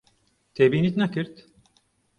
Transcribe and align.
تێبینیت 0.55 0.95
نەکرد؟ 1.01 1.35